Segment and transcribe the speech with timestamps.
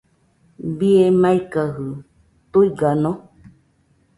[0.77, 3.11] Bie maikajɨ¿tuigano?